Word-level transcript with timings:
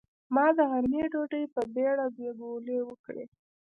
ما 0.33 0.45
د 0.57 0.59
غرمۍ 0.71 1.03
ډوډۍ 1.11 1.43
په 1.53 1.61
بېړه 1.73 2.05
دوې 2.15 2.31
ګولې 2.39 2.77
وکړې. 2.83 3.23